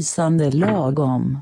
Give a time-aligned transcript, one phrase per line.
[0.00, 1.38] lysande lagom.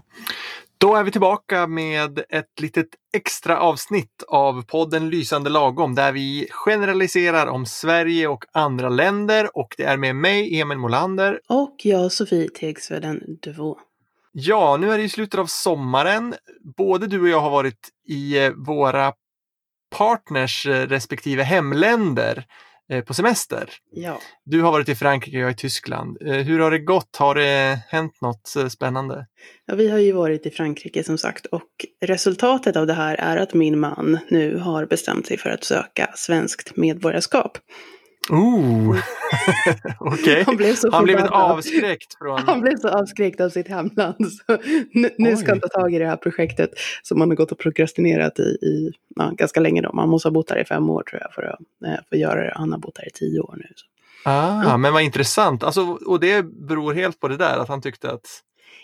[0.79, 6.49] Då är vi tillbaka med ett litet extra avsnitt av podden Lysande lagom där vi
[6.51, 11.41] generaliserar om Sverige och andra länder och det är med mig, Emil Molander.
[11.49, 13.79] Och jag, Sofie Tegsveden Duvå.
[14.33, 16.35] Ja, nu är det i slutet av sommaren.
[16.77, 19.13] Både du och jag har varit i eh, våra
[19.97, 22.45] partners eh, respektive hemländer
[23.07, 23.71] på semester.
[23.91, 24.21] Ja.
[24.45, 26.19] Du har varit i Frankrike och jag i Tyskland.
[26.21, 27.17] Hur har det gått?
[27.17, 29.27] Har det hänt något spännande?
[29.67, 33.37] Ja, vi har ju varit i Frankrike som sagt och resultatet av det här är
[33.37, 37.59] att min man nu har bestämt sig för att söka svenskt medborgarskap.
[38.31, 38.97] Oh.
[40.01, 40.43] Okay.
[40.43, 42.39] Han blev så Han blev avskräckt från...
[42.39, 44.17] Han blev så avskräckt av sitt hemland.
[44.47, 44.59] Så
[44.93, 46.71] nu, nu ska han ta tag i det här projektet
[47.03, 49.83] som han har gått och prokrastinerat i, i ja, ganska länge.
[49.83, 49.93] Då.
[49.93, 52.21] Man måste ha bott här i fem år tror jag för att, eh, för att
[52.21, 52.53] göra det.
[52.57, 53.67] Han har bott här i tio år nu.
[53.77, 53.87] Så.
[54.31, 54.77] Ah, ja.
[54.77, 55.63] men vad intressant.
[55.63, 58.43] Alltså, och det beror helt på det där att han tyckte att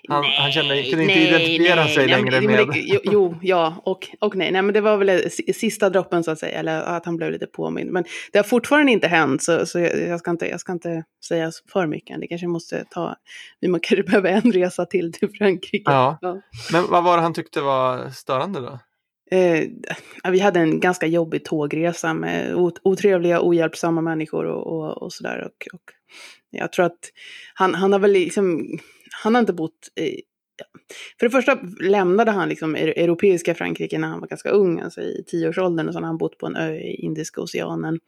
[0.09, 2.69] han, nej, han kände, kunde inte identifiera nej, sig nej, längre med...
[2.75, 4.53] jo, jo, ja och, och nej.
[4.53, 4.63] nej.
[4.63, 7.91] Men det var väl sista droppen så att säga, eller att han blev lite påmind.
[7.91, 11.51] Men det har fortfarande inte hänt, så, så jag, ska inte, jag ska inte säga
[11.73, 12.21] för mycket.
[12.21, 13.17] Det kanske måste ta,
[13.61, 15.91] vi kanske behöver en resa till till Frankrike.
[15.91, 16.19] Ja.
[16.21, 16.41] ja.
[16.73, 18.79] Men vad var det han tyckte var störande då?
[19.31, 19.69] Eh,
[20.31, 25.39] vi hade en ganska jobbig tågresa med otrevliga, ohjälpsamma människor och, och, och sådär.
[25.45, 25.83] Och, och
[26.51, 26.99] jag tror att
[27.55, 28.79] han, han har väl liksom
[29.23, 30.23] han har inte bott i...
[31.19, 35.25] För det första lämnade han liksom europeiska Frankrike när han var ganska ung, alltså i
[35.27, 37.99] tioårsåldern, och så har han bott på en ö i Indiska oceanen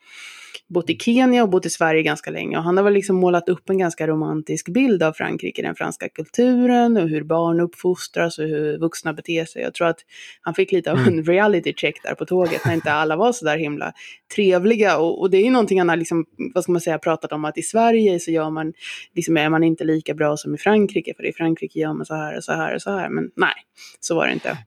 [0.69, 2.59] bott i Kenya och bott i Sverige ganska länge.
[2.59, 6.09] Och han har väl liksom målat upp en ganska romantisk bild av Frankrike, den franska
[6.09, 9.63] kulturen och hur barn uppfostras och hur vuxna beter sig.
[9.63, 10.01] Jag tror att
[10.41, 11.19] han fick lite av mm.
[11.19, 13.93] en reality check där på tåget när inte alla var så där himla
[14.35, 14.99] trevliga.
[14.99, 17.45] Och, och det är ju någonting han har liksom, vad ska man säga, pratat om
[17.45, 18.73] att i Sverige så gör man,
[19.15, 22.15] liksom är man inte lika bra som i Frankrike, för i Frankrike gör man så
[22.15, 23.09] här och så här och så här.
[23.09, 23.55] Men nej,
[24.01, 24.59] så var det inte.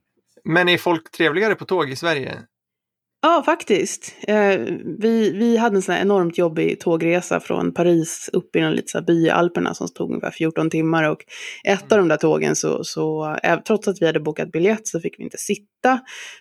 [0.44, 2.40] Men är folk trevligare på tåg i Sverige?
[3.22, 4.16] Ja, faktiskt.
[4.28, 4.60] Eh,
[5.00, 9.26] vi, vi hade en sån här enormt jobbig tågresa från Paris upp i liten by
[9.26, 11.04] i Alperna som tog ungefär 14 timmar.
[11.04, 11.26] Och
[11.64, 15.00] ett av de där tågen så, så eh, trots att vi hade bokat biljett så
[15.00, 15.68] fick vi inte sitta.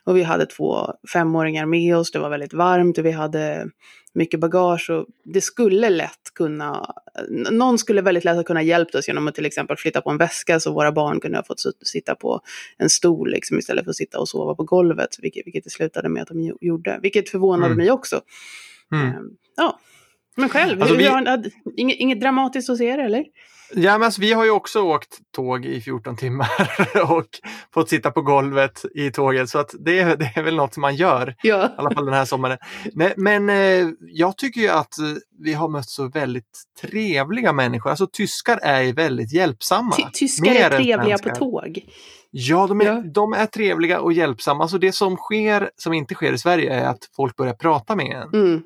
[0.04, 3.70] Och vi hade två femåringar med oss, det var väldigt varmt och vi hade
[4.12, 6.94] mycket bagage och det skulle lätt kunna,
[7.50, 10.60] någon skulle väldigt lätt kunna hjälpt oss genom att till exempel flytta på en väska
[10.60, 12.40] så våra barn kunde ha fått sitta på
[12.78, 16.08] en stol liksom, istället för att sitta och sova på golvet, vilket, vilket det slutade
[16.08, 17.78] med att de gjorde, vilket förvånade mm.
[17.78, 18.20] mig också.
[18.92, 19.16] Mm.
[19.16, 19.78] Um, ja,
[20.36, 21.10] men själv, alltså, vi...
[21.76, 23.24] inget, inget dramatiskt att se det eller?
[23.74, 26.48] Ja, men alltså, vi har ju också åkt tåg i 14 timmar
[27.10, 27.26] och
[27.74, 30.96] fått sitta på golvet i tåget så att det, det är väl något som man
[30.96, 31.34] gör.
[31.42, 31.66] Ja.
[31.66, 32.58] I alla fall den här sommaren.
[32.92, 35.04] Men, men eh, jag tycker ju att eh,
[35.38, 37.90] vi har mött så väldigt trevliga människor.
[37.90, 39.96] Alltså tyskar är väldigt hjälpsamma.
[39.96, 41.80] Ty tyskar är trevliga på tåg.
[42.30, 43.02] Ja de, är, ja.
[43.14, 44.62] de är trevliga och hjälpsamma.
[44.62, 48.06] Alltså det som sker, som inte sker i Sverige, är att folk börjar prata med
[48.06, 48.42] en.
[48.42, 48.62] Mm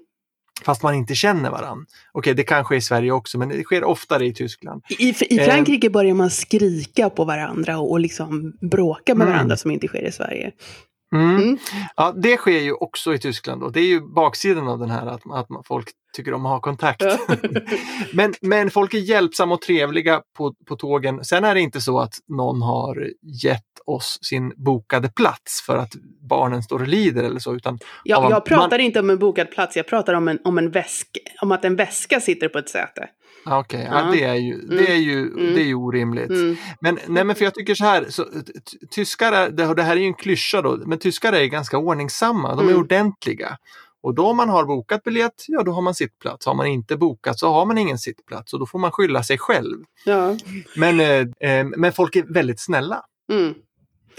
[0.64, 1.86] fast man inte känner varandra.
[2.12, 4.82] Okej, det kan ske i Sverige också, men det sker oftare i Tyskland.
[4.98, 9.24] I, i eh, Frankrike eh, börjar man skrika på varandra och, och liksom bråka med
[9.24, 9.34] mm.
[9.34, 10.52] varandra som inte sker i Sverige.
[11.14, 11.36] Mm.
[11.36, 11.58] Mm.
[11.96, 13.62] Ja, det sker ju också i Tyskland.
[13.62, 16.60] Och det är ju baksidan av den här att, att folk tycker om att ha
[16.60, 17.02] kontakt.
[18.12, 21.24] men, men folk är hjälpsamma och trevliga på, på tågen.
[21.24, 23.10] Sen är det inte så att någon har
[23.44, 25.92] gett oss sin bokade plats för att
[26.28, 27.54] barnen står och lider eller så.
[27.54, 28.80] Utan ja, jag pratar man...
[28.80, 31.08] inte om en bokad plats, jag pratar om, en, om, en väsk,
[31.40, 33.08] om att en väska sitter på ett säte.
[33.46, 33.98] Okej, okay.
[33.98, 35.54] ja, det är ju, det är ju, mm.
[35.54, 36.30] det är ju orimligt.
[36.30, 36.56] Mm.
[36.80, 38.26] Men, nej, men för jag tycker så här, så,
[38.90, 42.66] tyskar är, det här är ju en klyscha då, men tyskar är ganska ordningsamma, de
[42.66, 42.82] är mm.
[42.82, 43.56] ordentliga.
[44.02, 46.46] Och då om man har bokat biljett, ja då har man sittplats.
[46.46, 49.38] Har man inte bokat så har man ingen sittplats och då får man skylla sig
[49.38, 49.78] själv.
[50.04, 50.36] Ja.
[50.76, 53.04] Men, eh, eh men folk är väldigt snälla.
[53.32, 53.54] Mm.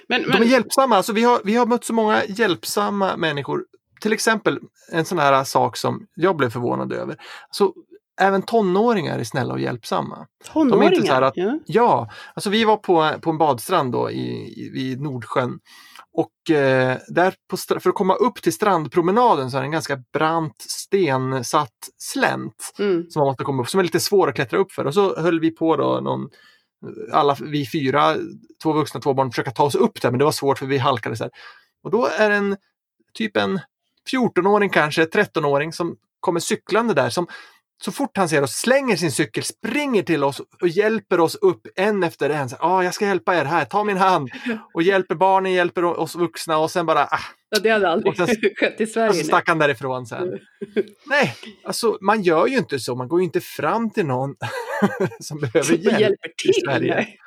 [0.07, 0.31] Men, men...
[0.31, 0.97] De är hjälpsamma.
[0.97, 3.65] Alltså, vi, har, vi har mött så många hjälpsamma människor.
[4.01, 4.59] Till exempel
[4.91, 7.17] en sån här sak som jag blev förvånad över.
[7.47, 7.73] Alltså,
[8.21, 10.27] även tonåringar är snälla och hjälpsamma.
[10.53, 10.89] Tonåringar?
[10.89, 11.59] De är inte så att, ja.
[11.65, 15.59] ja, alltså vi var på, på en badstrand då i, i, vid Nordsjön.
[16.13, 19.97] Och eh, där på, för att komma upp till strandpromenaden så är det en ganska
[20.13, 23.09] brant stensatt slänt mm.
[23.09, 24.85] som man måste komma upp, som är lite svår att klättra upp för.
[24.85, 26.29] Och så höll vi på då någon,
[27.11, 28.15] alla vi fyra,
[28.63, 30.77] två vuxna, två barn, försöka ta oss upp där men det var svårt för vi
[30.77, 31.31] halkade så här.
[31.83, 32.57] Och då är det en
[33.13, 33.59] typ en
[34.11, 37.27] 14-åring kanske, 13-åring som kommer cyklande där som
[37.81, 41.67] så fort han ser oss slänger sin cykel, springer till oss och hjälper oss upp
[41.75, 42.49] en efter en.
[42.49, 44.29] Så, ah, jag ska hjälpa er här, ta min hand.
[44.73, 47.03] Och hjälper barnen, hjälper oss vuxna och sen bara...
[47.03, 47.19] Ah.
[47.49, 49.09] Ja, det hade aldrig sen, skett i Sverige.
[49.09, 50.27] Och så stack han därifrån sen.
[51.07, 52.95] Nej, alltså man gör ju inte så.
[52.95, 54.35] Man går ju inte fram till någon
[55.19, 56.95] som behöver hjälp hjälper till, i Sverige.
[56.95, 57.19] Nej,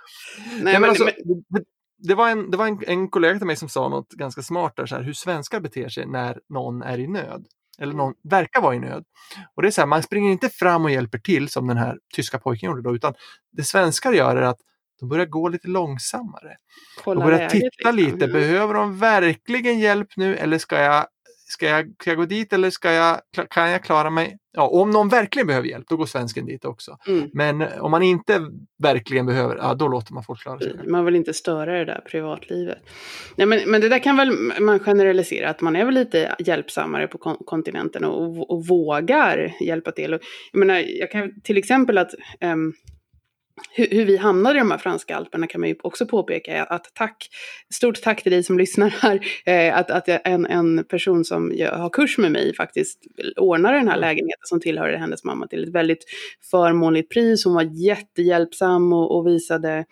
[0.62, 1.14] men, men, alltså, men...
[1.48, 1.64] Det,
[1.98, 4.72] det, var, en, det var en, en kollega till mig som sa något ganska smart
[4.76, 7.46] där, så här, hur svenskar beter sig när någon är i nöd.
[7.78, 9.04] Eller någon verkar vara i nöd.
[9.54, 11.98] Och det är så här, man springer inte fram och hjälper till som den här
[12.14, 13.14] tyska pojken gjorde då, utan
[13.52, 14.60] det svenskar gör är att
[15.00, 16.56] de börjar gå lite långsammare.
[17.04, 18.14] Kolla de börjar titta liksom.
[18.14, 21.06] lite, behöver de verkligen hjälp nu eller ska jag
[21.48, 23.20] ska jag, ska jag gå dit eller ska jag,
[23.50, 24.38] kan jag klara mig?
[24.52, 26.98] Ja, om någon verkligen behöver hjälp, då går svensken dit också.
[27.06, 27.30] Mm.
[27.32, 28.40] Men om man inte
[28.82, 30.74] verkligen behöver, ja, då låter man folk klara sig.
[30.86, 32.78] Man vill inte störa det där privatlivet.
[33.36, 37.06] Nej, men, men det där kan väl man generalisera, att man är väl lite hjälpsammare
[37.06, 40.14] på kontinenten och, och vågar hjälpa till.
[40.14, 40.20] Och,
[40.52, 42.72] jag, menar, jag kan till exempel att um,
[43.70, 46.64] hur, hur, vi hamnade i de här franska alperna kan man ju också påpeka.
[46.64, 47.28] Att tack,
[47.74, 49.20] stort tack till dig som lyssnar här.
[49.46, 53.04] Eh, att, att en, en person som har kurs med mig faktiskt
[53.36, 56.04] ordnar den här lägenheten som tillhörde hennes mamma till ett väldigt
[56.50, 57.44] förmånligt pris.
[57.44, 59.84] Hon var jättehjälpsam och, och visade,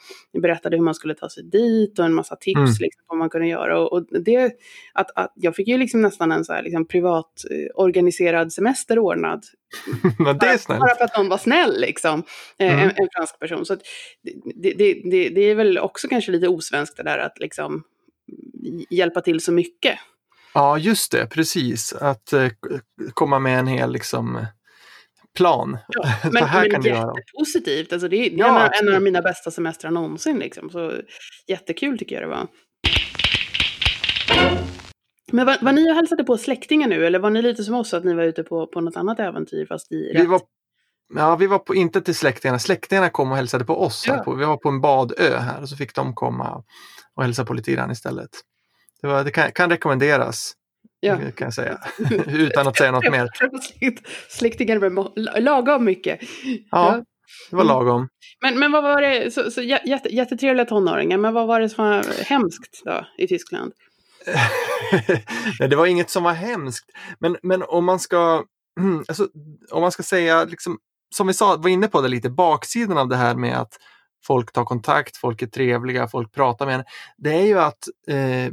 [0.42, 2.74] berättade hur man skulle ta sig dit och en massa tips mm.
[2.80, 3.78] liksom, vad man kunde göra.
[3.78, 4.52] Och, och det,
[4.92, 8.98] att, att, jag fick ju liksom nästan en så här, liksom, privat eh, organiserad semester
[8.98, 9.44] ordnad
[10.18, 10.80] Men det är snällt.
[10.80, 12.24] Bara för att någon var snäll liksom.
[12.58, 12.78] Eh, mm.
[12.78, 13.66] En, en, fransk person.
[13.66, 13.74] Så
[14.54, 17.82] det, det, det, det, är väl också kanske lite osvenskt det där att liksom
[18.90, 19.98] hjälpa till så mycket.
[20.54, 21.92] Ja, just det, precis.
[21.92, 22.48] Att uh,
[23.14, 24.46] komma med en hel liksom
[25.34, 25.78] plan.
[25.88, 27.92] Ja, men, här men kan jättepositivt.
[27.92, 30.38] Alltså det, det ja, är en, av mina bästa semestrar någonsin.
[30.38, 30.70] Liksom.
[30.70, 30.92] Så
[31.46, 32.46] jättekul tycker jag det var.
[35.34, 37.94] Men var, var ni och hälsade på släktingar nu eller var ni lite som oss
[37.94, 40.40] att ni var ute på, på något annat äventyr fast i vi var,
[41.14, 42.58] Ja, vi var på, inte till släktingarna.
[42.58, 44.04] Släktingarna kom och hälsade på oss.
[44.08, 44.16] Ja.
[44.16, 46.62] På, vi var på en badö här och så fick de komma
[47.14, 48.30] och hälsa på lite grann istället.
[49.02, 50.52] Det, var, det kan, kan rekommenderas.
[51.00, 51.16] Ja.
[51.16, 51.78] kan jag säga.
[52.26, 53.28] Utan att säga något mer.
[54.28, 56.20] Släktingar med lagom mycket.
[56.22, 57.04] Ja, ja,
[57.50, 58.08] det var lagom.
[58.42, 61.84] Men, men vad var det, så, så jätte, jättetrevliga tonåringar, men vad var det som
[61.84, 63.72] var hemskt då i Tyskland?
[65.60, 66.90] Nej, det var inget som var hemskt.
[67.18, 68.44] Men, men om man ska,
[69.08, 69.28] alltså,
[69.70, 70.78] om man ska säga, liksom,
[71.16, 73.72] som vi sa, var inne på det lite, baksidan av det här med att
[74.26, 76.84] folk tar kontakt, folk är trevliga, folk pratar med en.
[77.16, 78.52] Det är ju att eh,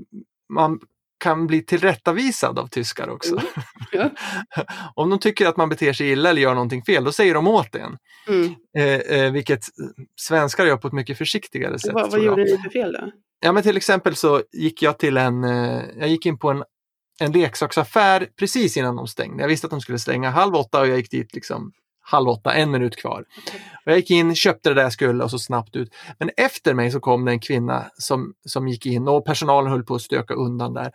[0.49, 0.79] man
[1.21, 3.31] kan bli tillrättavisad av tyskar också.
[3.33, 3.45] Mm.
[3.91, 4.09] Ja.
[4.95, 7.47] Om de tycker att man beter sig illa eller gör någonting fel, då säger de
[7.47, 7.97] åt en.
[8.27, 8.55] Mm.
[8.77, 9.65] Eh, eh, vilket
[10.15, 11.93] svenskar gör på ett mycket försiktigare sätt.
[11.93, 13.11] Vad, vad gjorde ni för fel då?
[13.39, 16.63] Ja men till exempel så gick jag till en, eh, jag gick in på en,
[17.19, 19.43] en leksaksaffär precis innan de stängde.
[19.43, 22.53] Jag visste att de skulle stänga halv åtta och jag gick dit liksom halv åtta,
[22.53, 23.25] en minut kvar.
[23.85, 25.93] Och jag gick in, köpte det där jag skulle och så snabbt ut.
[26.19, 29.83] Men efter mig så kom det en kvinna som, som gick in och personalen höll
[29.83, 30.91] på att stöka undan där.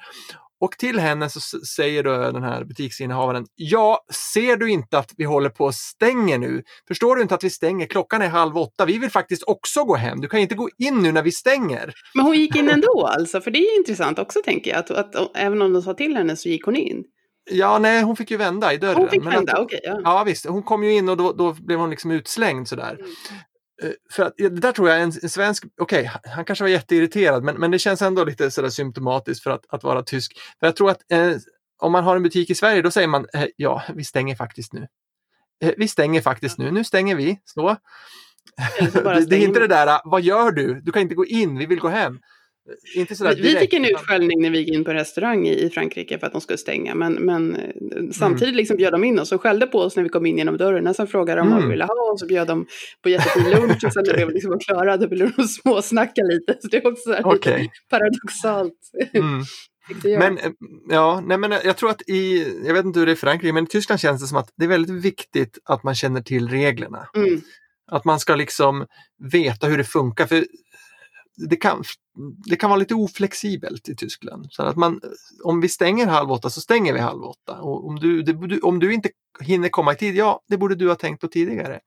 [0.61, 5.25] Och till henne så säger då den här butiksinnehavaren, ja, ser du inte att vi
[5.25, 6.63] håller på att stänga nu?
[6.89, 7.87] Förstår du inte att vi stänger?
[7.87, 8.85] Klockan är halv åtta.
[8.85, 10.21] Vi vill faktiskt också gå hem.
[10.21, 11.93] Du kan inte gå in nu när vi stänger.
[12.15, 15.17] Men hon gick in ändå alltså, för det är intressant också tänker jag, att, att,
[15.17, 17.05] att även om de sa till henne så gick hon in.
[17.51, 18.97] Ja, nej, hon fick ju vända i dörren.
[18.97, 19.81] Hon fick vända, okej.
[19.85, 20.01] Okay, ja.
[20.05, 20.47] ja, visst.
[20.47, 22.95] Hon kom ju in och då, då blev hon liksom utslängd sådär.
[23.01, 23.11] Mm.
[23.83, 26.69] Eh, för att, det där tror jag en, en svensk, okej, okay, han kanske var
[26.69, 30.39] jätteirriterad, men, men det känns ändå lite sådär symptomatiskt för att, att vara tysk.
[30.61, 31.33] För jag tror att eh,
[31.79, 34.73] om man har en butik i Sverige, då säger man eh, ja, vi stänger faktiskt
[34.73, 34.87] nu.
[35.65, 37.41] Eh, vi stänger faktiskt nu, nu stänger vi.
[37.45, 37.77] Så.
[38.93, 40.81] det, det är inte det där, vad gör du?
[40.81, 42.21] Du kan inte gå in, vi vill gå hem.
[42.95, 46.19] Inte sådär vi fick en utskällning när vi gick in på en restaurang i, Frankrike
[46.19, 46.95] för att de skulle stänga.
[46.95, 47.71] Men, men eh,
[48.13, 48.57] samtidigt mm.
[48.57, 50.95] liksom bjöd de in oss och skällde på oss när vi kom in genom dörren.
[50.95, 51.51] Sen frågade de mm.
[51.51, 51.71] vad vi mm.
[51.71, 52.67] ville ha och så bjöd de
[53.03, 53.85] på jättefin lunch.
[53.85, 56.57] Och sen när vi liksom var klara då ville de småsnacka lite.
[56.61, 57.59] Så det är också okay.
[57.59, 58.79] lite paradoxalt.
[59.13, 59.43] Mm.
[60.19, 60.51] Men, eh,
[60.89, 63.53] ja, nej, men jag tror att i, jag vet inte hur det är i Frankrike,
[63.53, 66.49] men i Tyskland känns det som att det är väldigt viktigt att man känner till
[66.49, 67.09] reglerna.
[67.17, 67.41] Mm.
[67.91, 68.87] Att man ska liksom
[69.33, 70.27] veta hur det funkar.
[70.27, 70.45] För
[71.37, 71.85] det kan,
[72.47, 74.47] det kan vara lite oflexibelt i Tyskland.
[74.51, 75.01] Så att man,
[75.45, 77.53] om vi stänger halv åtta så stänger vi halv åtta.
[77.53, 79.09] Och om, du, det, om du inte
[79.41, 81.81] hinner komma i tid, ja det borde du ha tänkt på tidigare.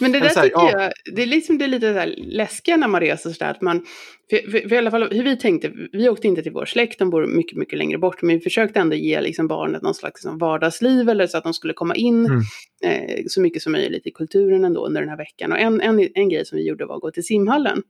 [0.00, 0.82] Men det där här, tycker ja.
[0.82, 3.50] jag, det är, liksom, det är lite så läskiga när man reser sådär.
[3.50, 3.86] Att man,
[4.30, 6.98] för, för, för, i alla fall hur vi tänkte, vi åkte inte till vår släkt,
[6.98, 8.22] de bor mycket, mycket längre bort.
[8.22, 11.54] Men vi försökte ändå ge liksom barnet någon slags liksom, vardagsliv eller så att de
[11.54, 12.40] skulle komma in mm.
[12.84, 15.52] eh, så mycket som möjligt i kulturen ändå under den här veckan.
[15.52, 17.82] Och en, en, en grej som vi gjorde var att gå till simhallen.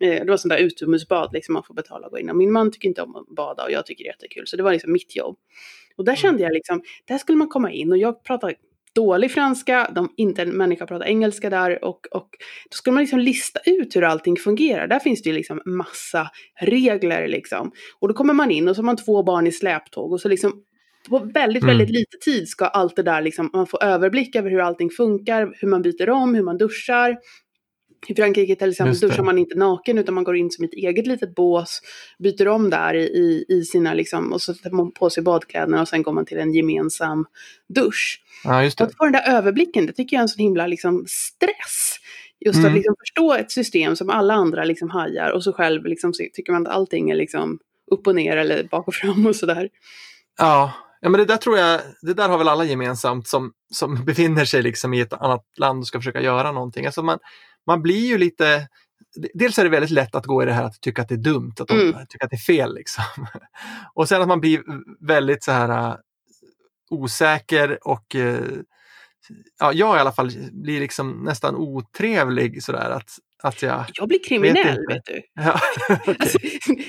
[0.00, 2.30] Eh, det var sånt där utomhusbad, liksom, man får betala och gå in.
[2.30, 4.46] Och min man tycker inte om att bada och jag tycker det är jättekul.
[4.46, 5.38] Så det var liksom mitt jobb.
[5.96, 6.16] Och där mm.
[6.16, 8.54] kände jag liksom, där skulle man komma in och jag pratar
[8.94, 12.28] dålig franska, de, inte en människa pratar engelska där och, och
[12.70, 14.86] då skulle man liksom lista ut hur allting fungerar.
[14.86, 16.30] Där finns det ju liksom massa
[16.60, 17.72] regler liksom.
[18.00, 20.28] Och då kommer man in och så har man två barn i släptåg och så
[20.28, 20.62] liksom
[21.08, 21.78] på väldigt, mm.
[21.78, 25.54] väldigt lite tid ska allt det där liksom, man får överblick över hur allting funkar,
[25.60, 27.16] hur man byter om, hur man duschar,
[28.08, 31.06] I Frankrike till exempel duschar man inte naken utan man går in som ett eget
[31.06, 31.82] litet bås,
[32.18, 35.88] byter om där i, i, sina liksom, och så sätter man på sig badkläderna och
[35.88, 37.26] sen går man till en gemensam
[37.68, 38.22] dusch.
[38.44, 38.84] Ja, just det.
[38.84, 41.98] att få den där överblicken, det tycker jag är en sån himla liksom, stress.
[42.44, 42.70] Just Mm.
[42.70, 46.24] att liksom förstå ett system som alla andra liksom hajar och så själv liksom, så
[46.32, 47.58] tycker man att allting är liksom
[47.90, 49.68] upp och ner eller bak och fram och sådär.
[50.38, 54.04] Ja, ja men det där tror jag, det där har väl alla gemensamt som, som
[54.04, 56.86] befinner sig liksom i ett annat land och ska försöka göra någonting.
[56.86, 57.18] Alltså man,
[57.66, 58.68] man blir ju lite,
[59.34, 61.18] dels är det väldigt lätt att gå i det här att tycka att det är
[61.18, 62.06] dumt, att Mm.
[62.08, 62.74] tycker att det är fel.
[62.74, 63.04] Liksom.
[63.94, 64.62] Och sen att man blir
[65.06, 65.96] väldigt så här äh,
[66.90, 68.38] osäker och äh,
[69.60, 73.10] ja, jag i alla fall blir liksom nästan otrevlig sådär att,
[73.42, 73.84] att jag...
[73.94, 74.94] Jag blir kriminell, inte.
[74.94, 75.22] vet, du.
[75.34, 76.16] Ja, okej.
[76.18, 76.38] Alltså,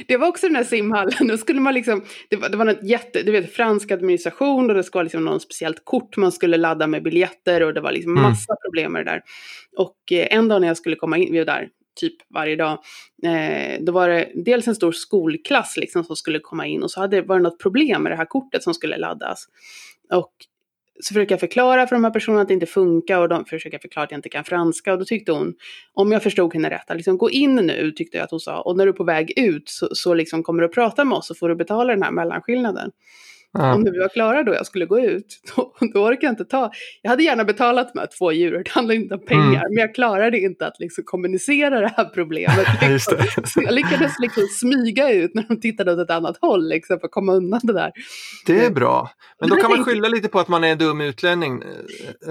[0.08, 2.84] det var också den här simhallen, då skulle man liksom, det var, det var något
[2.84, 6.58] jätte, du vet fransk administration och det ska vara liksom någon speciellt kort man skulle
[6.58, 8.24] ladda med biljetter och det var liksom Mm.
[8.24, 9.22] massa problem med det där.
[9.78, 11.70] Och eh, en dag när jag skulle komma in, vi var där
[12.00, 12.72] typ varje dag,
[13.26, 17.00] eh, då var det dels en stor skolklass liksom som skulle komma in och så
[17.00, 19.46] hade, var det något problem med det här kortet som skulle laddas.
[20.14, 20.32] Och
[21.00, 23.80] så försöker jag förklara för de här personerna att det inte funkar och de försöker
[23.80, 25.54] förklara att jag inte kan franska och då tyckte hon,
[25.94, 28.62] om jag förstod henne rätt, att liksom gå in nu tyckte jag att hon sa
[28.62, 31.18] och när du är på väg ut så, så liksom kommer du att prata med
[31.18, 32.92] oss så får du betala den här mellanskillnaden.
[33.54, 33.78] Ja.
[33.78, 36.72] När vi var klara då jag skulle gå ut, då, då orkade jag inte ta,
[37.02, 39.62] jag hade gärna betalat de här två euron, det handlar inte om pengar, Mm.
[39.70, 42.68] men jag klarade inte att liksom kommunicera det här problemet.
[42.80, 43.00] Det.
[43.50, 47.06] Så jag lyckades liksom smyga ut när de tittade åt ett annat håll liksom, för
[47.08, 47.92] att komma undan det där.
[48.46, 49.10] Det är bra.
[49.40, 51.64] Men då kan man skylla lite på att man är en dum utlänning.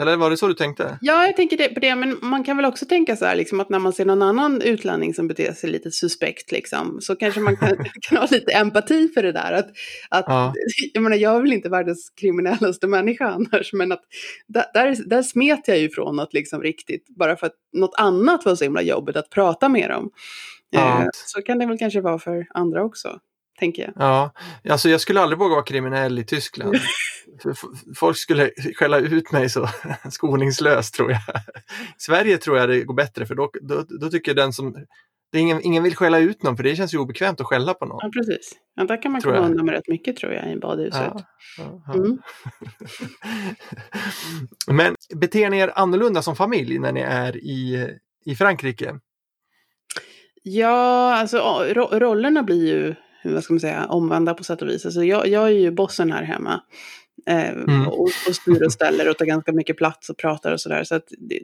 [0.00, 0.98] Eller var det så du tänkte?
[1.00, 3.60] Ja, jag tänker det, på det, men man kan väl också tänka så här, liksom,
[3.60, 7.40] att när man ser någon annan utlänning som beter sig lite suspekt, liksom, så kanske
[7.40, 9.52] man kan, kan ha lite empati för det där.
[9.52, 9.66] Att,
[10.08, 10.54] att, Ja.
[11.12, 14.02] Menar, jag är väl inte världens kriminellaste människa annars, men att
[14.46, 18.54] där, där, smet jag ju ifrån att liksom riktigt, bara för att något annat var
[18.54, 20.10] så himla jobbigt att prata med dem.
[20.70, 21.02] Ja.
[21.02, 23.18] Eh, så kan det väl kanske vara för andra också,
[23.58, 23.92] tänker jag.
[23.96, 24.32] Ja,
[24.68, 26.76] alltså jag skulle aldrig våga vara kriminell i Tyskland.
[27.96, 29.68] Folk skulle skälla ut mig så
[30.10, 31.20] skoningslöst tror jag.
[31.20, 34.86] I Sverige tror jag det går bättre för då, då, då tycker den som...
[35.32, 37.74] Det är ingen, ingen vill skälla ut någon för det känns ju obekvämt att skälla
[37.74, 37.98] på någon.
[38.02, 38.52] Ja, precis.
[38.74, 41.12] Ja, där kan man komma undan med rätt mycket tror jag i badhuset.
[41.58, 41.94] Ja, ja.
[41.94, 42.18] Mm.
[44.66, 47.88] Men beter ni er annorlunda som familj när ni är i,
[48.24, 48.94] i Frankrike?
[50.42, 52.94] Ja, alltså ro rollerna blir ju,
[53.32, 54.84] vad ska man säga, omvända på sätt och vis.
[54.86, 56.60] Alltså jag, jag är ju bossen här hemma.
[57.26, 57.88] Eh, Mm.
[57.88, 60.84] och, och styr och ställer och tar ganska mycket plats och pratar och sådär.
[60.84, 61.40] Så det-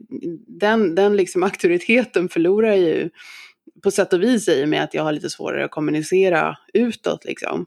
[0.60, 3.10] den, den liksom auktoriteten förlorar ju
[3.82, 7.24] på sätt och vis i och med att jag har lite svårare att kommunicera utåt
[7.24, 7.66] liksom.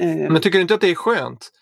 [0.00, 1.52] Eh, Men tycker du inte att det är skönt?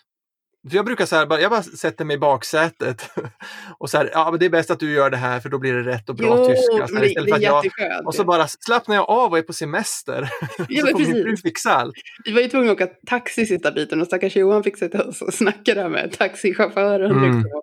[0.69, 3.09] För jag brukar så här, bara- jag bara sätter mig i baksätet
[3.79, 5.59] och så här, ja men det är bäst att du gör det här för då
[5.59, 6.87] blir det rätt och bra jo, tyska.
[6.87, 9.37] Så här, det, istället det för att jag, och så bara slappnar jag av och
[9.37, 10.29] är på semester.
[10.69, 11.95] Ja, så får min fru fixa allt.
[12.25, 15.15] Vi var ju tvungna att åka taxi sista biten och stackars Johan fick sitta och
[15.15, 17.11] så snacka där med taxichauffören.
[17.11, 17.23] Mm.
[17.23, 17.61] Liksom.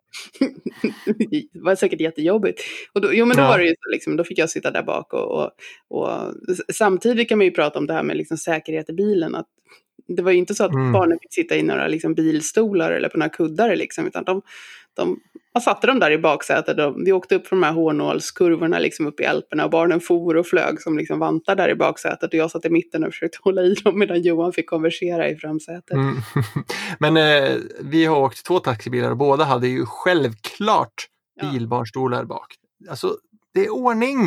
[1.52, 2.60] det var säkert jättejobbigt.
[2.92, 3.48] Och då, jo men då Ja.
[3.48, 5.50] var det ju så, liksom, då fick jag sitta där bak och, och,
[5.90, 6.34] och
[6.74, 9.34] samtidigt kan man ju prata om det här med liksom, säkerhet i bilen.
[9.34, 9.46] Att
[10.08, 10.92] det var ju inte så att Mm.
[10.92, 14.42] barnen fick sitta i några liksom, bilstolar eller på några kuddar liksom, utan de,
[14.94, 15.20] de
[15.54, 19.06] man satte dem där i baksätet och vi åkte upp för de här hårnålskurvorna liksom
[19.06, 22.34] upp i Alperna och barnen for och flög som liksom vantar där i baksätet och
[22.34, 25.90] jag satt i mitten och försökte hålla i dem medan Johan fick konversera i framsätet.
[25.90, 26.16] Mm.
[26.98, 31.06] Men eh, vi har åkt två taxibilar och båda hade ju självklart
[31.40, 31.50] Ja.
[31.52, 32.54] bilbarnstolar bak.
[32.90, 33.16] Alltså,
[33.54, 34.18] det är ordning!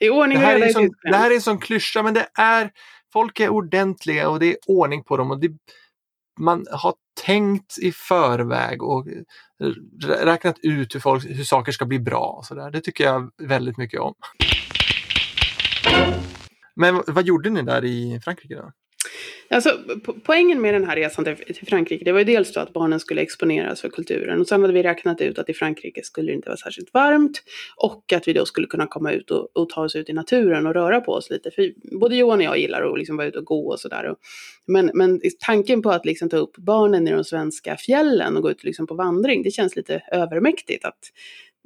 [0.00, 2.70] I ordning Det här, är som, det här är en sån klyscha, men det är,
[3.12, 5.30] folk är ordentliga och det är ordning på dem.
[5.30, 5.50] Och det,
[6.40, 6.94] man har
[7.26, 9.72] tänkt i förväg och eh,
[10.06, 12.34] räknat ut hur, folk, hur saker ska bli bra.
[12.38, 12.70] Och så där.
[12.70, 14.14] Det tycker jag väldigt mycket om.
[16.76, 18.72] Men vad gjorde ni där i Frankrike då?
[19.52, 19.70] Alltså,
[20.04, 23.00] po- poängen med den här resan till, Frankrike, det var ju dels då att barnen
[23.00, 24.40] skulle exponeras för kulturen.
[24.40, 27.42] Och sen hade vi räknat ut att i Frankrike skulle det inte vara särskilt varmt.
[27.76, 30.66] Och att vi då skulle kunna komma ut och, och ta oss ut i naturen
[30.66, 31.50] och röra på oss lite.
[31.50, 34.14] För både Johan och jag gillar att liksom vara ute och gå och sådär.
[34.66, 38.50] Men, men tanken på att liksom ta upp barnen i de svenska fjällen och gå
[38.50, 40.84] ut liksom på vandring, det känns lite övermäktigt.
[40.84, 40.98] Att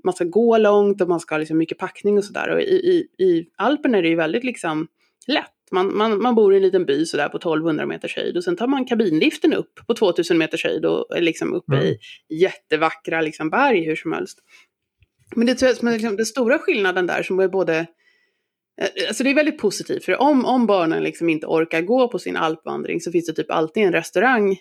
[0.04, 2.48] man ska gå långt och man ska ha liksom mycket packning och sådär.
[2.48, 4.88] Och i, i, i Alperna är det ju väldigt liksom
[5.26, 5.55] lätt.
[5.72, 8.56] Man, man, man bor i en liten by sådär på 1200 meters höjd och sen
[8.56, 13.50] tar man kabinliften upp på 2000 meters höjd och är liksom uppe i jättevackra liksom
[13.50, 14.38] berg hur som helst.
[15.36, 17.78] Men det tror jag är liksom den stora skillnaden där som är både
[18.80, 22.18] eh, Alltså det är väldigt positivt, för om, om barnen liksom inte orkar gå på
[22.18, 24.58] sin alpvandring så finns det typ alltid en restaurang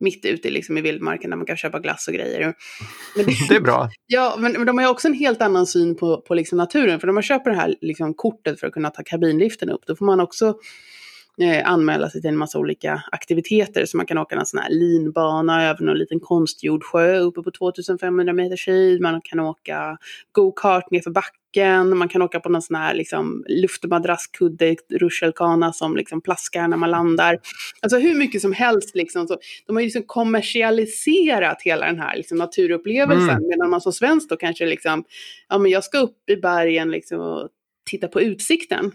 [0.00, 2.54] mitt ute liksom, i vildmarken där man kan köpa glass och grejer.
[3.16, 3.90] Men det, det är bra.
[4.06, 7.00] Ja, men, men de har ju också en helt annan syn på, på liksom naturen.
[7.00, 9.96] För när man köper det här liksom, kortet för att kunna ta kabinliften upp, då
[9.96, 10.54] får man också
[11.38, 13.86] eh, anmäla sig till en massa olika aktiviteter.
[13.86, 17.50] Så man kan åka en sån här linbana över någon liten konstgjord sjö uppe på
[17.50, 19.00] 2500 meters höjd.
[19.00, 19.98] Man kan åka
[20.32, 21.98] go-kart nerför backen.
[21.98, 26.90] Man kan åka på någon sån här liksom, luftmadrasskudde, rutschkana som liksom plaskar när man
[26.90, 27.38] landar.
[27.82, 28.94] Alltså hur mycket som helst.
[28.94, 33.30] Liksom, så, de har ju liksom kommersialiserat hela den här liksom, naturupplevelsen.
[33.30, 33.48] Mm.
[33.48, 35.04] Medan man som svensk då kanske liksom,
[35.48, 37.48] ja men jag ska upp i bergen liksom, och
[37.90, 38.92] titta på utsikten.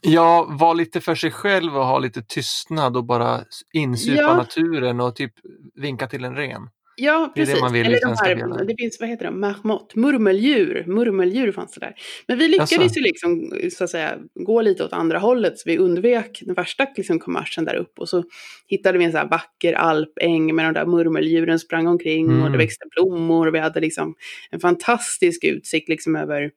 [0.00, 3.40] Ja, vara lite för sig själv och ha lite tystnad och bara
[3.72, 4.36] insupa ja.
[4.36, 5.32] naturen och typ
[5.74, 6.70] vinka till en ren.
[7.00, 7.54] Ja, precis.
[7.54, 8.16] Det, det Eller de
[8.56, 11.94] här, det finns, vad heter de, marmot, murmeldjur, murmeldjur fanns det där.
[12.26, 12.98] Men vi lyckades alltså.
[12.98, 16.86] ju liksom, så att säga, gå lite åt andra hållet, så vi undvek den värsta
[16.96, 18.00] liksom, kommersen där uppe.
[18.00, 18.24] Och så
[18.66, 22.36] hittade vi en så här vacker alpäng med de där murmeldjuren sprang omkring mm.
[22.36, 22.58] och det mm.
[22.58, 24.14] växte blommor och vi hade liksom
[24.50, 26.50] en fantastisk utsikt liksom över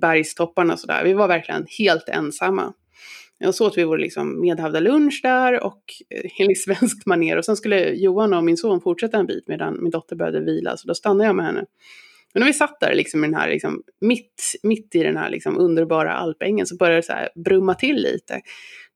[0.00, 1.04] bergstopparna och sådär.
[1.04, 2.72] Vi var verkligen helt ensamma.
[3.46, 7.36] Och så åt vi vår liksom medhavda lunch där och eh, enligt svenskt maner.
[7.36, 10.76] Och sen skulle Johan och min son fortsätta en bit medan min dotter började vila.
[10.76, 11.64] Så då stannade jag med henne.
[12.32, 15.30] Men när vi satt där liksom, i den här, liksom, mitt, mitt i den här
[15.30, 18.40] liksom, underbara alpängen så började det så här, brumma till lite.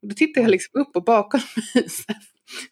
[0.02, 1.40] Och då tittade jag liksom upp och bakom
[1.74, 1.84] mig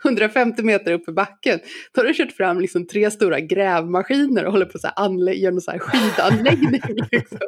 [0.04, 1.58] 150 meter upp i backen,
[1.92, 5.60] då har du kört fram liksom tre stora grävmaskiner och håller på att göra någon
[5.60, 6.80] så här skidanläggning.
[7.12, 7.38] Liksom.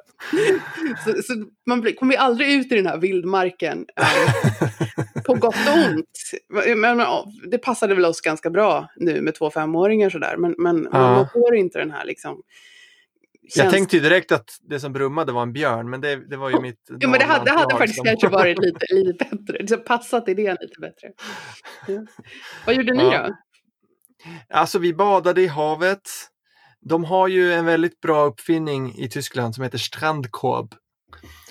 [1.05, 4.69] Så, så, man blir, kommer aldrig ut i den här vildmarken, um,
[5.27, 6.77] på gott och ont.
[6.77, 7.03] Men,
[7.51, 10.99] det passade väl oss ganska bra nu med två femåringar sådär, men, men ja.
[10.99, 12.43] man får inte den här liksom.
[13.57, 16.51] Jag tänkte ju direkt att det som brummade var en björn, men det, det var
[16.51, 16.89] ju mitt...
[17.01, 18.05] Jo, men det hade, det hade faktiskt som...
[18.05, 19.65] kanske varit lite, lite bättre.
[19.65, 21.09] Det hade passat idén lite bättre.
[21.87, 22.07] Ja.
[22.67, 23.29] Vad gjorde ni ja.
[23.29, 23.35] då?
[24.51, 26.11] Alltså, vi badade i havet.
[26.81, 30.75] De har ju en väldigt bra uppfinning i Tyskland som heter Strandkorb.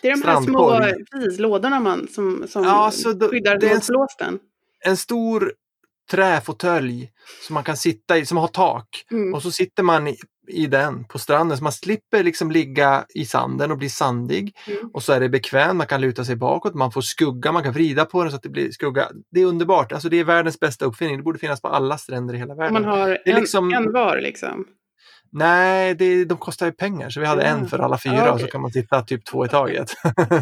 [0.01, 0.79] Det är de här små
[1.43, 4.39] lådorna man, som, som ja, alltså, skyddar mot blåsten.
[4.85, 5.53] En stor
[6.11, 7.11] träfåtölj
[7.47, 9.05] som man kan sitta i, som har tak.
[9.11, 9.33] Mm.
[9.33, 10.15] Och så sitter man
[10.51, 14.57] i, den på stranden så man slipper liksom ligga i sanden och bli sandig.
[14.67, 14.89] Mm.
[14.93, 17.73] Och så är det bekvämt, man kan luta sig bakåt, man får skugga, man kan
[17.73, 19.07] vrida på den så att det blir skugga.
[19.31, 21.17] Det är underbart, alltså det är världens bästa uppfinning.
[21.17, 22.73] Det borde finnas på alla stränder i hela världen.
[22.73, 23.73] Man har en, liksom...
[23.73, 24.65] en var liksom?
[25.33, 27.61] Nej, det, de kostar ju pengar så vi hade mm.
[27.61, 28.29] en för alla fyra okay.
[28.29, 29.93] och så kan man sitta typ två i taget.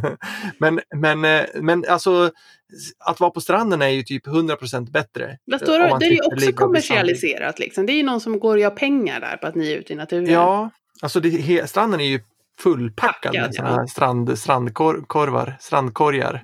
[0.58, 2.32] men, men, eh, men alltså
[2.99, 5.38] att vara på stranden är ju typ 100% bättre.
[5.45, 5.97] Vad står det?
[5.99, 7.86] Det är ju också kommersialiserat liksom.
[7.86, 9.93] Det är ju någon som går och gör pengar där på att ni är ute
[9.93, 10.34] i naturen.
[10.34, 10.69] Ja,
[11.02, 12.19] alltså det, stranden är ju
[12.60, 13.88] fullpackad Packad, med sådana ja.
[13.88, 16.43] strand, strandkorvar, strandkorgar.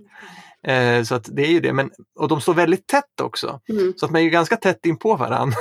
[0.68, 3.60] Eh, så att det är ju det, men, och de står väldigt tätt också.
[3.70, 3.94] Mm.
[3.98, 5.58] Så att man är ju ganska tätt in på varandra.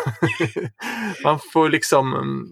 [1.25, 2.47] man får liksom,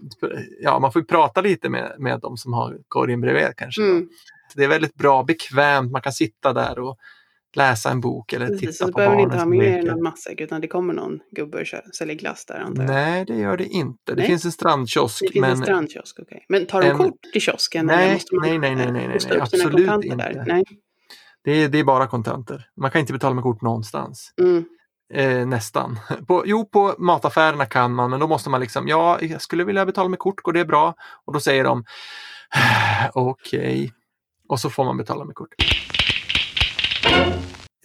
[0.59, 3.81] ja man får prata lite med, med de som har korgen bredvid kanske.
[3.81, 4.09] Mm.
[4.55, 6.97] Det är väldigt bra, bekvämt, man kan sitta där och
[7.55, 9.11] läsa en bok eller Precis, titta på barnen.
[9.11, 12.15] Så behöver inte ha med er någon matsäck utan det kommer någon gubbe och säljer
[12.15, 12.91] glass där antar jag?
[12.91, 13.97] Nej, det gör det inte.
[14.05, 14.27] Det nej.
[14.27, 15.21] finns en strandkiosk.
[15.21, 15.51] Det finns men...
[15.51, 16.35] en strandkiosk, okej.
[16.35, 16.45] Okay.
[16.49, 16.97] Men tar de en...
[16.97, 17.85] kort i kiosken?
[17.85, 20.15] Nej, nej, nej, nej, nej, nej, nej, absolut inte.
[20.15, 20.43] Där?
[20.47, 20.63] Nej.
[21.43, 22.67] Det är, det är bara kontanter.
[22.77, 24.33] Man kan inte betala med kort någonstans.
[24.41, 24.65] Mm.
[25.13, 25.99] Eh, nästan.
[26.27, 29.85] På, jo, på mataffärerna kan man, men då måste man liksom, ja, jag skulle vilja
[29.85, 30.95] betala med kort, går det bra?
[31.25, 31.83] Och då säger de,
[33.13, 33.59] okej.
[33.59, 33.91] Okay.
[34.49, 35.49] Och så får man betala med kort.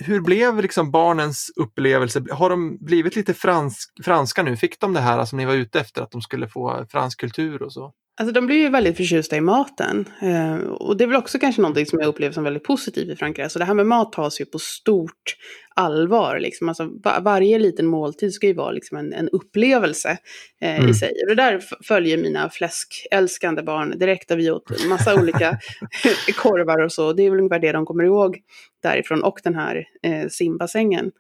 [0.01, 2.25] Hur blev liksom barnens upplevelse?
[2.31, 4.57] Har de blivit lite fransk, franska nu?
[4.57, 7.63] Fick de det här som ni var ute efter, att de skulle få fransk kultur
[7.63, 7.93] och så?
[8.21, 10.09] Alltså de blir ju väldigt förtjusta i maten.
[10.23, 13.17] Eh, och det är väl också kanske någonting som jag upplever som väldigt positivt i
[13.17, 13.49] Frankrike.
[13.49, 15.37] Så det här med mat tas ju på stort
[15.75, 16.39] allvar.
[16.39, 16.69] Liksom.
[16.69, 20.19] Alltså, var, varje liten måltid ska ju vara liksom en, en upplevelse
[20.61, 20.91] eh, mm.
[20.91, 21.13] i sig.
[21.23, 24.29] Och det där följer mina fläskälskande barn direkt.
[24.29, 25.59] Där vi åt massa olika
[26.37, 27.13] korvar och så.
[27.13, 28.39] Det är väl ungefär det de kommer ihåg
[28.83, 31.11] därifrån och den här eh, simbassängen.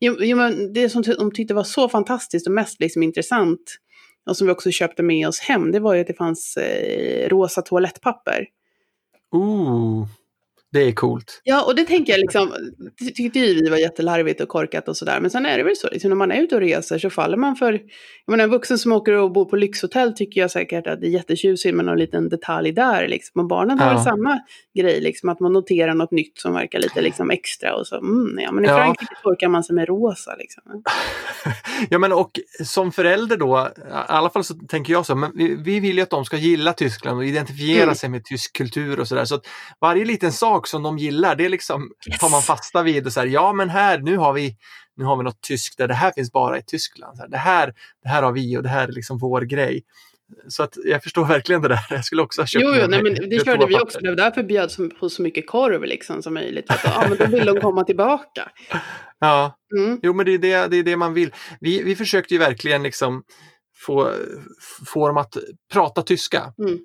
[0.00, 3.78] Jo, jo, men det som de tyckte var så fantastiskt och mest liksom intressant
[4.26, 7.28] och som vi också köpte med oss hem, det var ju att det fanns eh,
[7.28, 8.46] rosa toalettpapper.
[9.32, 10.06] Ooh.
[10.74, 11.40] Det är coolt.
[11.44, 12.52] Ja, och det tänker jag liksom,
[13.14, 15.20] tyckte vi var jättelarvigt och korkat och sådär.
[15.20, 17.36] Men sen är det väl så, liksom, när man är ute och reser så faller
[17.36, 20.86] man för, jag menar en vuxen som åker och bor på lyxhotell tycker jag säkert
[20.86, 23.40] att det är jättetjusigt med någon liten detalj där liksom.
[23.40, 23.94] Och barnen har ja.
[23.94, 24.40] väl samma
[24.74, 28.38] grej, liksom, att man noterar något nytt som verkar lite liksom, extra och så, mm,
[28.38, 28.76] ja men i ja.
[28.76, 30.62] Frankrike torkar man sig med rosa liksom.
[31.90, 35.54] ja men och som förälder då, i alla fall så tänker jag så, men vi,
[35.54, 37.94] vi vill ju att de ska gilla Tyskland och identifiera mm.
[37.94, 39.24] sig med tysk kultur och sådär.
[39.24, 39.46] Så att
[39.80, 42.18] varje liten sak sak som de gillar, det liksom yes.
[42.18, 44.56] tar man fasta vid och säger ja men här, nu har vi
[44.96, 47.18] nu har vi något tyskt där det här finns bara i Tyskland.
[47.28, 49.82] Det, här, det här har vi och det här är liksom vår grej.
[50.48, 51.86] Så att jag förstår verkligen det där.
[51.90, 53.98] Jag skulle också ha köpt Jo, jo nej, men det körde vi också.
[53.98, 56.70] Det var därför bjöds på så mycket korv liksom, som möjligt.
[56.70, 58.50] Att, ja, men då vill de komma tillbaka.
[59.18, 60.00] Ja, Mm.
[60.02, 61.34] jo men det är det, det, är det man vill.
[61.60, 63.22] Vi, vi försökte ju verkligen liksom
[63.86, 64.10] få,
[64.86, 65.36] få dem att
[65.72, 66.52] prata tyska.
[66.58, 66.78] Mm.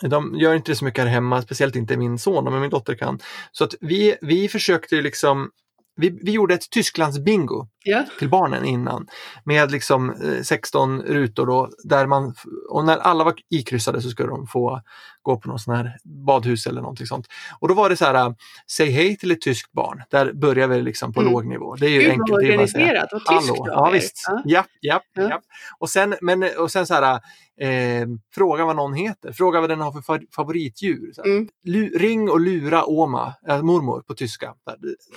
[0.00, 2.94] De gör inte det så mycket här hemma, speciellt inte min son, men min dotter
[2.94, 3.18] kan.
[3.52, 5.50] Så att vi, vi försökte liksom,
[5.96, 8.04] vi, vi gjorde ett Tysklands bingo Ja.
[8.18, 9.06] till barnen innan.
[9.44, 12.34] Med liksom eh, 16 rutor då, där man,
[12.70, 14.80] och när alla var ikryssade så skulle de få
[15.24, 17.26] gå på någon sån här badhus eller någonting sånt.
[17.58, 18.32] Och då var det så här, äh,
[18.70, 20.02] säg hej till ett tyskt barn.
[20.10, 21.32] Där börjar vi liksom på Mm.
[21.32, 21.76] låg nivå.
[21.76, 22.40] Det är ju Gud enkelt.
[22.40, 23.06] det är bara säga.
[23.12, 24.24] Vad tyskt ja visst.
[24.28, 24.42] Ja.
[24.44, 25.22] Ja, ja, Ja.
[25.30, 25.40] ja.
[25.78, 27.20] Och sen, men, och sen så här,
[27.60, 31.12] eh, fråga vad någon heter, fråga vad den har för fa- favoritdjur.
[31.24, 31.48] Mm.
[31.98, 34.54] Ring och lura Oma, äh, mormor på tyska.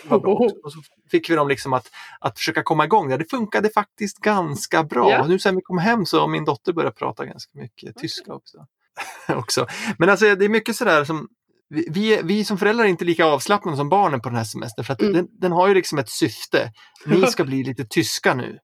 [0.10, 0.56] Också.
[0.64, 0.80] Och så
[1.12, 1.88] fick vi dem liksom att,
[2.20, 3.10] att försöka komma igång.
[3.10, 3.18] där.
[3.18, 5.12] Det funkade faktiskt ganska bra.
[5.12, 5.28] Ja.
[5.28, 8.66] Nu sen vi kom hem så har min dotter börjat prata ganska mycket tyska också.
[9.28, 9.68] också.
[9.98, 11.28] Men alltså det är mycket sådär som
[11.70, 14.94] vi, vi, som föräldrar är inte lika avslappnade som barnen på den här semestern för
[14.94, 15.14] att Mm.
[15.14, 16.72] den, den har ju liksom ett syfte.
[17.06, 18.58] Ni ska bli lite tyska nu.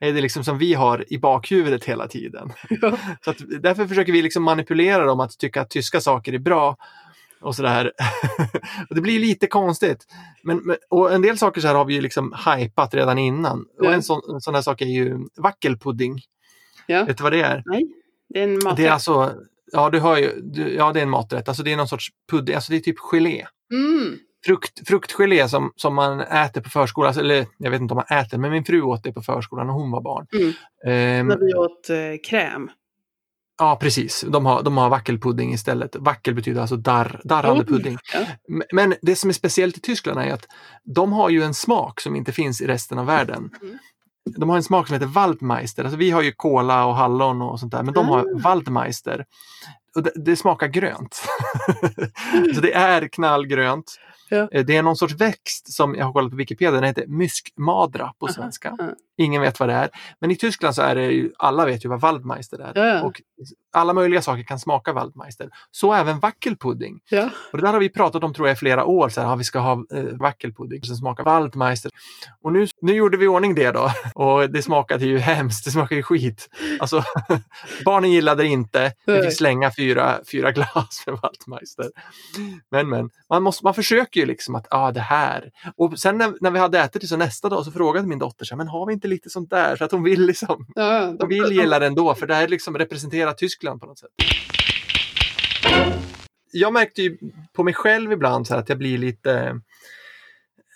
[0.00, 2.52] Det är det liksom som vi har i bakhuvudet hela tiden.
[2.68, 2.98] Ja.
[3.24, 6.76] Så att därför försöker vi liksom manipulera dem att tycka att tyska saker är bra.
[7.40, 7.92] Och sådär.
[8.88, 10.06] och det blir lite konstigt.
[10.42, 13.60] Men, men, och en del saker så här har vi ju liksom hypat redan innan.
[13.78, 13.92] Och Ja.
[13.92, 16.20] en sån, en sån här sak är ju wackelpudding.
[16.86, 17.04] Ja.
[17.04, 17.62] Vet du vad det är?
[17.66, 17.86] Nej,
[18.28, 18.76] det är en maträtt.
[18.76, 19.34] Det är alltså,
[19.76, 21.48] ja du hör ju, du, ja det är en maträtt.
[21.48, 23.46] Alltså det är någon sorts pudding, alltså det är typ gelé.
[23.72, 24.18] Mm.
[24.46, 28.18] Frukt, fruktgelé som, som man äter på förskolan, alltså, eller jag vet inte om man
[28.18, 30.26] äter, men min fru åt det på förskolan när hon var barn.
[30.32, 30.52] Mm.
[30.86, 32.70] Ehm, När vi åt eh, kräm.
[33.58, 34.24] Ja, precis.
[34.28, 35.96] De har, de har wackelpudding istället.
[35.96, 37.98] Wackel betyder alltså darr, darrande Oh, pudding.
[38.12, 38.26] ja.
[38.72, 40.46] Men det som är speciellt i Tyskland är att
[40.94, 43.50] de har ju en smak som inte finns i resten av världen.
[43.62, 43.78] Mm.
[44.26, 45.82] De har en smak som heter Waldmeister.
[45.84, 48.38] Alltså vi har ju kola och hallon och sånt där, men de har Ah.
[48.38, 49.24] Waldmeister.
[49.96, 51.22] Och det, det smakar grönt.
[52.54, 53.96] Så det är knallgrönt.
[54.28, 54.48] Ja.
[54.52, 58.12] Eh, Det är någon sorts växt som jag har kollat på Wikipedia, den heter myskmadra
[58.18, 58.70] på svenska.
[58.80, 58.90] aha.
[59.16, 59.90] Ingen vet vad det är.
[60.20, 62.72] Men i Tyskland så är det ju, alla vet ju vad Waldmeister är.
[62.74, 63.02] Ja, ja.
[63.02, 63.20] Och
[63.72, 65.50] alla möjliga saker kan smaka Waldmeister.
[65.70, 67.00] Så även wackelpudding.
[67.10, 67.30] Ja.
[67.52, 69.34] Och det där har vi pratat om tror jag i flera år, så här, ja,
[69.34, 71.90] vi ska ha eh, wackelpudding som smakar Waldmeister.
[72.42, 73.90] Och nu, nu gjorde vi i ordning det då.
[74.14, 76.48] Och det smakade ju hemskt, det smakade ju skit.
[76.80, 77.02] Alltså,
[77.84, 78.92] barnen gillade det inte.
[79.06, 81.90] Vi fick slänga fyra, fyra glas med Waldmeister.
[82.70, 85.50] Men men, man, måste, man försöker ju liksom att, ah, det här.
[85.76, 88.44] Och sen när, när vi hade ätit det så nästa dag så frågade min dotter,
[88.44, 89.76] så här, men har vi inte lite sånt där?
[89.76, 92.48] För att hon vill liksom Ja, hon de, vill gilla det ändå för det här
[92.48, 94.10] liksom representerar Tyskland på något sätt.
[96.52, 97.18] Jag märkte ju
[97.52, 99.60] på mig själv ibland så att jag blir lite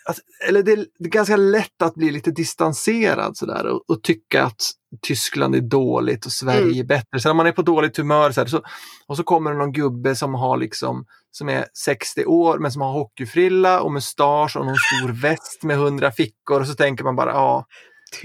[0.05, 4.03] alltså, eller det är, det är ganska lätt att bli lite distanserad sådär och, och
[4.03, 4.63] tycka att
[5.03, 6.79] Tyskland är dåligt och Sverige Mm.
[6.79, 7.21] är bättre.
[7.21, 8.63] Så när man är på dåligt humör så, här, så
[9.07, 12.83] och så kommer det någon gubbe som har liksom som är 60 år men som
[12.83, 17.17] har hockeyfrilla och mustasch och någon stor väst med 100 fickor och så tänker man
[17.17, 17.67] bara ja,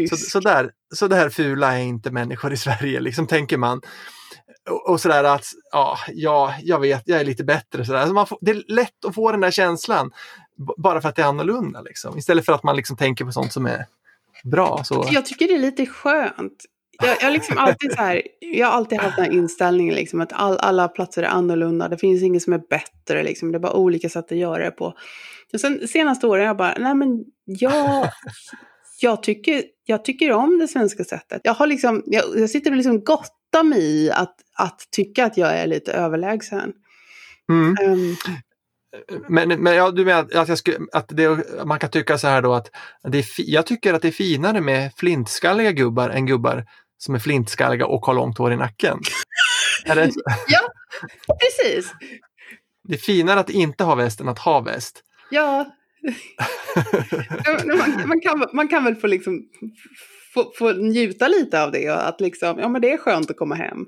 [0.09, 3.81] så, så, där, så där fula är inte människor i Sverige, liksom tänker man.
[4.69, 7.85] Och, och sådär att, ja, ja, jag vet, jag är lite bättre.
[7.85, 7.99] Sådär.
[7.99, 10.11] Alltså man får, det är lätt att få den där känslan
[10.77, 11.81] bara för att det är annorlunda.
[11.81, 12.17] Liksom.
[12.17, 13.85] Istället för att man liksom tänker på sånt som är
[14.43, 14.83] bra.
[14.83, 15.07] Så.
[15.11, 16.65] Jag tycker det är lite skönt.
[17.03, 20.33] Jag, jag, liksom alltid så här, jag har alltid haft den här inställningen liksom, att
[20.33, 21.87] all, alla platser är annorlunda.
[21.87, 23.23] Det finns inget som är bättre.
[23.23, 23.51] Liksom.
[23.51, 24.93] Det är bara olika sätt att göra det på.
[25.53, 28.09] Och sen senaste åren har jag bara, nej men jag,
[29.01, 31.41] jag, tycker, jag tycker om det svenska sättet.
[31.43, 35.37] Jag, har liksom, jag, jag sitter och liksom gottar mig i att, att tycka att
[35.37, 36.73] jag är lite överlägsen.
[37.49, 37.75] Mm.
[37.81, 38.15] Ehm,
[39.29, 42.41] Men, men ja, du menar att, jag skulle, att det, man kan tycka så här
[42.41, 42.71] då att
[43.03, 46.65] det är jag tycker att det är finare med flintskalliga gubbar än gubbar
[46.97, 48.99] som är flintskalliga och har långt hår i nacken.
[49.85, 50.11] det,
[51.39, 51.93] precis.
[52.83, 55.03] det är finare att inte ha väst än att ha väst.
[55.29, 55.65] Ja.
[57.65, 59.41] Man, man, kan, man kan väl få, liksom,
[60.33, 63.37] få, få njuta lite av det och att liksom, ja men det är skönt att
[63.37, 63.85] komma hem.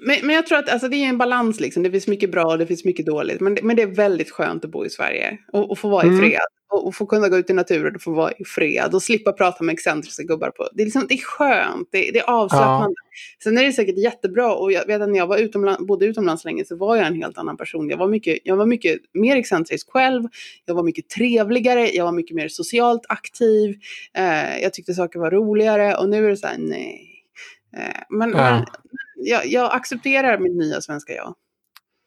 [0.00, 1.82] Men, men jag tror att alltså, det är en balans liksom.
[1.82, 3.40] Det finns mycket bra och det finns mycket dåligt.
[3.40, 6.08] Men, men det är väldigt skönt att bo i Sverige och, och få vara i
[6.08, 6.20] Mm.
[6.20, 6.40] fred.
[6.68, 9.32] Och, och få kunna gå ut i naturen och få vara i fred och slippa
[9.32, 10.68] prata med excentriska gubbar på.
[10.72, 12.94] Det är, liksom, det är skönt, det, det är avslappnande.
[13.42, 16.44] Sen är det säkert jättebra och jag vet att när jag var utomland, bodde utomlands
[16.44, 17.90] länge så var jag en helt annan person.
[17.90, 20.22] Jag var mycket, jag var mycket mer excentrisk själv,
[20.64, 23.76] jag var mycket trevligare, jag var mycket mer socialt aktiv,
[24.14, 27.12] eh, jag tyckte saker var roligare och nu är det så här, nej.
[27.76, 28.36] Eh, men Ja.
[28.36, 28.64] men
[29.16, 31.34] jag, jag accepterar mitt nya svenska jag.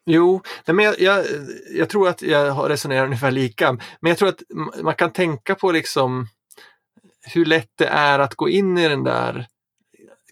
[0.06, 1.24] Jo, nej, men jag, jag,
[1.70, 3.72] jag tror att jag har resonerat ungefär lika.
[4.00, 4.42] Men jag tror att
[4.82, 6.26] man kan tänka på liksom
[7.34, 9.46] hur lätt det är att gå in i den där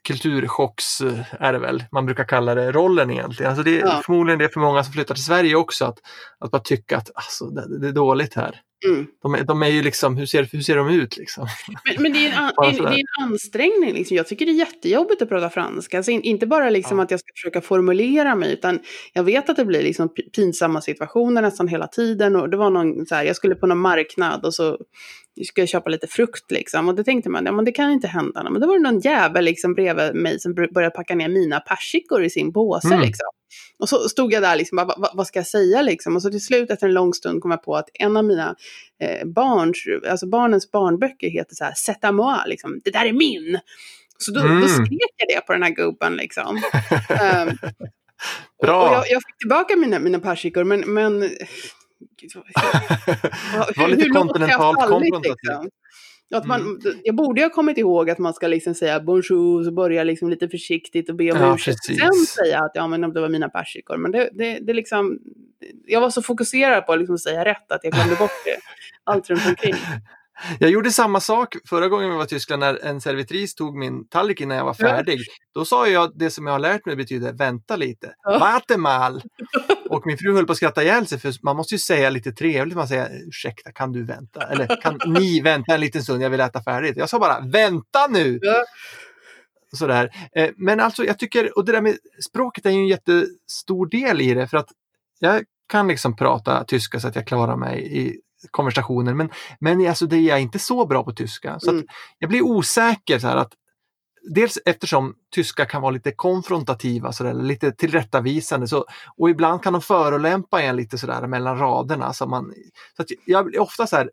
[0.09, 3.51] kulturchocks, eh, är det väl, man brukar kalla det, rollen egentligen.
[3.51, 4.03] Alltså det är Ja.
[4.05, 5.99] förmodligen det för många som flyttar till Sverige också, att,
[6.39, 8.61] att bara tycka att alltså, det, det är dåligt här.
[8.87, 9.07] Mm.
[9.23, 11.47] De, de är ju liksom, hur ser, hur ser de ut liksom?
[11.85, 13.95] Men, men det, är en, an- Bara det, är, en ansträngning.
[13.95, 14.17] Liksom.
[14.17, 15.97] Jag tycker det är jättejobbigt att prata franska.
[15.97, 17.05] Alltså, in, inte bara liksom Ja.
[17.05, 18.79] att jag ska försöka formulera mig, utan
[19.13, 22.37] jag vet att det blir liksom pi- pinsamma situationer nästan hela tiden.
[22.37, 24.79] Och det var någon, så här, jag skulle på någon marknad och så
[25.47, 26.51] skulle jag köpa lite frukt.
[26.51, 26.89] Liksom.
[26.89, 28.51] Och då tänkte man, ja, men det kan inte hända.
[28.51, 31.61] Men då var det någon jävel liksom, bredvid mig som bör- började packa ner mina
[31.61, 32.87] persikor i sin påse.
[32.89, 33.01] Mm.
[33.01, 33.27] Liksom.
[33.79, 35.83] Och så stod jag där, liksom, bara, vad, vad ska jag säga?
[35.83, 36.17] Liksom?
[36.17, 38.55] Och så till slut efter en lång stund kom jag på att en av mina
[39.03, 43.13] eh, barns, alltså barnens barnböcker heter så här, C'est à moi, liksom, det där är
[43.13, 43.59] min.
[44.19, 44.61] Så då, Mm.
[44.61, 46.57] då skrek jag det på den här gubben liksom.
[48.59, 48.89] Och, Bra!
[48.89, 51.21] och jag, jag fick tillbaka mina, mina persikor, men, men
[52.21, 52.45] Gud, vad-
[53.77, 55.37] Var lite hur kontinentalt konfrontativt.
[55.45, 55.71] liksom?
[56.35, 57.01] Att man, Mm.
[57.05, 60.49] Jag borde ha kommit ihåg att man ska liksom säga bonjour, så börja liksom lite
[60.49, 61.85] försiktigt och be om Ja, ursäkt.
[61.85, 63.97] Sen säga att ja, men det var mina persikor.
[63.97, 65.19] Men det, det, det liksom,
[65.87, 68.59] jag var så fokuserad på att liksom säga rätt att jag glömde bort det.
[69.05, 69.75] Allt runt omkring.
[70.61, 74.09] Jag gjorde samma sak förra gången vi var i Tyskland när en servitris tog min
[74.09, 75.19] tallrik innan jag var färdig.
[75.55, 78.15] Då sa jag det som jag har lärt mig betyder vänta lite.
[78.41, 79.23] Warte mal!
[79.91, 82.33] Och min fru höll på att skratta ihjäl sig för man måste ju säga lite
[82.33, 82.77] trevligt.
[82.77, 84.43] Man säger ursäkta kan du vänta?
[84.43, 86.23] Eller kan ni vänta en liten stund?
[86.23, 86.97] Jag vill äta färdigt.
[86.97, 88.41] Jag sa bara vänta nu!
[89.73, 90.11] Sådär.
[90.37, 91.97] Eh, Men alltså jag tycker, och det där med
[92.29, 94.69] språket är ju en jättestor del i det för att
[95.19, 98.21] jag kan liksom prata tyska så att jag klarar mig i
[98.51, 101.61] konversationer men, men alltså det är jag inte så bra på tyska.
[101.61, 101.87] Så Mm.
[102.19, 103.53] jag blir osäker så här att
[104.35, 108.85] Dels eftersom tyska kan vara lite konfrontativa, så där, lite tillrättavisande så,
[109.17, 112.13] och ibland kan de förolämpa en lite sådär mellan raderna.
[112.13, 112.53] Så, man,
[112.97, 114.11] så att jag blir ofta så här,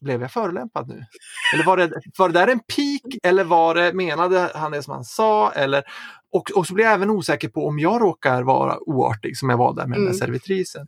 [0.00, 1.04] blev jag förolämpad nu?
[1.54, 4.94] Eller var det, var det där en pik eller var det, menade han det som
[4.94, 5.50] han sa?
[5.52, 5.82] Eller,
[6.32, 9.56] och, och så blir jag även osäker på om jag råkar vara oartig som jag
[9.56, 10.12] var där med den Mm.
[10.12, 10.86] där servitrisen.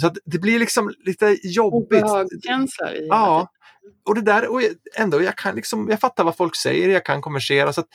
[0.00, 2.02] Så det blir liksom lite jobbigt.
[2.04, 3.48] Obehagskänsla i Ja,
[4.08, 7.04] och det där, och jag- ändå, jag kan liksom, jag fattar vad folk säger, jag
[7.04, 7.72] kan konversera.
[7.72, 7.88] Så att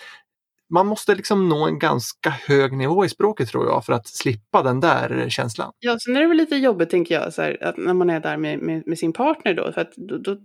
[0.71, 4.63] man måste liksom nå en ganska hög nivå i språket tror jag för att slippa
[4.63, 5.71] den där känslan.
[5.79, 8.19] Ja, sen är det väl lite jobbigt tänker jag, så här, att när man är
[8.19, 9.71] där med, med, med sin partner då.
[9.71, 10.37] För att då, då,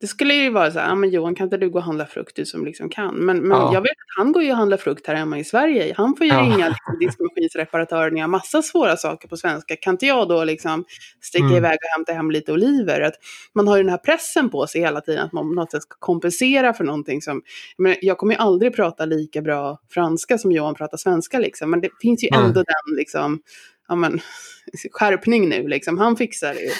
[0.00, 2.06] det skulle ju vara så här, ja men Johan kan inte du gå och handla
[2.06, 3.14] frukt du som liksom kan.
[3.14, 3.70] Men, men Ja.
[3.74, 5.94] jag vet att han går ju och handlar frukt här hemma i Sverige.
[5.96, 6.40] Han får ju Ja.
[6.40, 9.76] ringa liksom, diskmaskinsreparatören, jag har massa svåra saker på svenska.
[9.76, 10.84] Kan inte jag då liksom
[11.20, 11.56] sticka Mm.
[11.56, 13.00] iväg och hämta hem lite oliver?
[13.00, 13.14] Att
[13.54, 15.82] man har ju den här pressen på sig hela tiden att man på något sätt
[15.82, 17.42] ska kompensera för någonting som,
[17.78, 19.49] menar, jag kommer ju aldrig prata lika bra
[19.94, 21.70] franska som Johan pratar svenska liksom.
[21.70, 23.40] Men det finns ju ändå den liksom,
[23.88, 24.20] ja men,
[24.92, 25.98] skärpning nu liksom.
[25.98, 26.70] Han fixar det ju.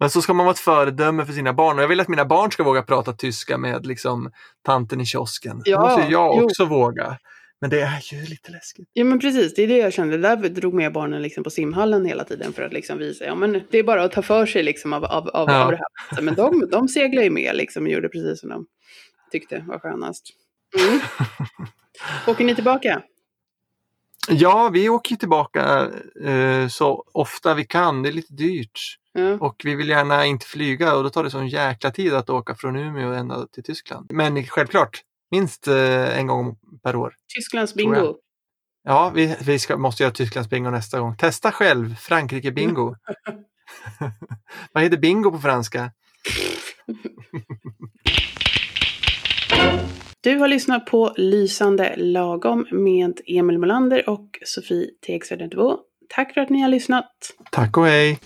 [0.00, 2.24] Men så ska man vara ett föredöme för sina barn och jag vill att mina
[2.24, 4.30] barn ska våga prata tyska med liksom
[4.64, 5.62] tanten i kiosken.
[5.64, 6.44] Det Ja, måste ju jag jo.
[6.44, 7.18] också våga.
[7.60, 8.88] Men det är ju lite läskigt.
[8.92, 10.16] Ja men precis, det är det jag kände.
[10.18, 13.62] Därför drog med barnen liksom på simhallen hela tiden för att liksom visa, ja men
[13.70, 15.64] det är bara att ta för sig liksom av, av, av, Ja.
[15.64, 15.76] av det
[16.10, 16.22] här.
[16.22, 18.66] Men de, de seglar ju med liksom och gjorde precis som de
[19.32, 20.30] tyckte var skönast.
[20.88, 21.00] Mm.
[22.26, 23.02] Åker ni tillbaka?
[24.28, 25.90] Ja, vi åker tillbaka
[26.24, 28.02] eh, så ofta vi kan.
[28.02, 28.98] Det är lite dyrt.
[29.12, 29.38] Ja.
[29.40, 32.54] Och vi vill gärna inte flyga och då tar det sån jäkla tid att åka
[32.54, 34.06] från Umeå ända till Tyskland.
[34.12, 37.14] Men självklart, minst eh, en gång per år.
[37.34, 38.16] Tysklands bingo.
[38.84, 41.16] Ja, vi, vi ska, måste göra Tysklands bingo nästa gång.
[41.16, 42.94] Testa själv, Frankrike bingo.
[44.72, 45.90] Vad heter bingo på franska?
[50.24, 55.50] Du har lyssnat på Lysande lagom med Emil Molander och Sofie Tegsvärden
[56.08, 57.10] Tack för att ni har lyssnat.
[57.50, 58.18] Tack och hej!